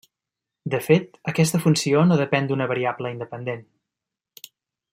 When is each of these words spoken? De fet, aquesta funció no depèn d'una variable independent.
De 0.73 0.79
fet, 0.85 1.19
aquesta 1.31 1.59
funció 1.65 2.01
no 2.07 2.17
depèn 2.21 2.49
d'una 2.53 2.69
variable 2.73 3.13
independent. 3.17 3.65